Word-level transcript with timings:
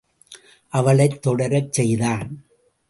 அவளைத் 0.73 1.27
தொடரச் 1.27 1.69
செய்தான். 1.69 2.45